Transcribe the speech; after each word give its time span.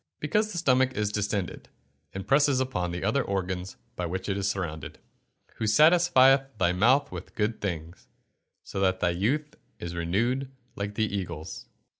_Because 0.19 0.51
the 0.51 0.57
stomach 0.57 0.95
is 0.97 1.11
distended, 1.11 1.69
and 2.11 2.27
presses 2.27 2.59
upon 2.59 2.89
the 2.89 3.03
other 3.03 3.23
organs 3.23 3.75
by 3.95 4.07
which 4.07 4.27
it 4.29 4.35
is 4.35 4.49
surrounded. 4.49 4.93
[Verse: 4.97 5.53
"Who 5.57 5.67
satisfieth 5.67 6.57
thy 6.57 6.73
mouth 6.73 7.11
with 7.11 7.35
good 7.35 7.61
things; 7.61 8.07
so 8.63 8.79
that 8.79 8.99
thy 8.99 9.11
youth 9.11 9.53
is 9.77 9.93
renewed 9.93 10.49
like 10.75 10.95
the 10.95 11.05
eagles." 11.05 11.67